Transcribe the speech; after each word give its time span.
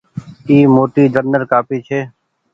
اي 0.47 0.57
موٽي 0.75 1.03
جنرل 1.13 1.43
ڪآپي 1.51 1.77
ڇي۔ 1.87 1.99